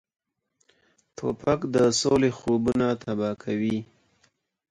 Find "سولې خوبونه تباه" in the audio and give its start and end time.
1.99-3.33